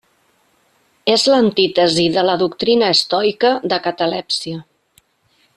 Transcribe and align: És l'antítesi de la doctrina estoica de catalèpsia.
És 1.15 1.25
l'antítesi 1.33 2.07
de 2.17 2.25
la 2.29 2.37
doctrina 2.45 2.91
estoica 2.97 3.55
de 3.75 3.83
catalèpsia. 3.89 4.65